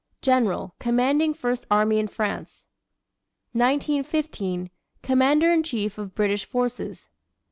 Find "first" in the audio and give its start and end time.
1.35-1.67